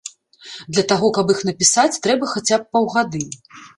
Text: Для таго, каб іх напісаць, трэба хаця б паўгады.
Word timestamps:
Для 0.77 0.83
таго, 0.91 1.11
каб 1.17 1.33
іх 1.33 1.43
напісаць, 1.49 1.99
трэба 2.07 2.33
хаця 2.33 2.59
б 2.63 2.77
паўгады. 2.77 3.23